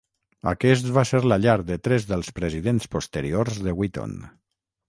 Aquest 0.51 0.87
va 0.95 1.03
ser 1.09 1.19
la 1.33 1.37
llar 1.43 1.55
de 1.67 1.77
tres 1.89 2.09
dels 2.13 2.33
presidents 2.39 2.91
posteriors 2.97 3.61
de 3.69 3.79
Wheaton. 3.83 4.21